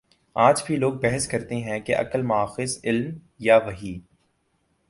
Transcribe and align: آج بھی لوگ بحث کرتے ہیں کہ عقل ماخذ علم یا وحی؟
آج 0.35 0.61
بھی 0.65 0.75
لوگ 0.75 0.93
بحث 0.93 1.27
کرتے 1.27 1.55
ہیں 1.55 1.79
کہ 1.79 1.95
عقل 1.95 2.21
ماخذ 2.21 2.77
علم 2.83 3.17
یا 3.39 3.57
وحی؟ 3.57 3.99